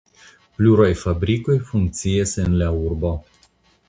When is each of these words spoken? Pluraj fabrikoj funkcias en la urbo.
Pluraj 0.59 0.87
fabrikoj 1.01 1.57
funkcias 1.71 2.33
en 2.45 2.57
la 2.63 2.71
urbo. 2.87 3.13